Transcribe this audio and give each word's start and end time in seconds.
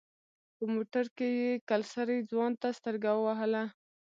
په 0.55 0.63
موټر 0.73 1.05
کې 1.17 1.27
يې 1.39 1.51
کلسري 1.69 2.17
ځوان 2.31 2.51
ته 2.61 2.67
سترګه 2.79 3.09
ووهله. 3.15 3.63